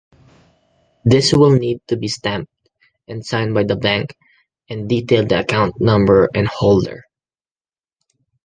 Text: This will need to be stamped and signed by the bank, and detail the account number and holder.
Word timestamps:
This 1.05 1.31
will 1.31 1.51
need 1.51 1.81
to 1.89 1.95
be 1.95 2.07
stamped 2.07 2.51
and 3.07 3.23
signed 3.23 3.53
by 3.53 3.65
the 3.65 3.75
bank, 3.75 4.17
and 4.67 4.89
detail 4.89 5.27
the 5.27 5.41
account 5.41 5.79
number 5.79 6.27
and 6.33 6.47
holder. 6.47 7.03